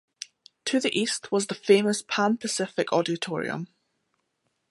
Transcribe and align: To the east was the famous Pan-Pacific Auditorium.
To 0.65 0.79
the 0.79 0.99
east 0.99 1.31
was 1.31 1.45
the 1.45 1.53
famous 1.53 2.01
Pan-Pacific 2.01 2.91
Auditorium. 2.91 3.67